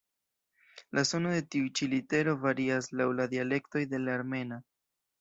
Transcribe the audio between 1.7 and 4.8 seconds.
ĉi litero varias laŭ la dialektoj de la armena.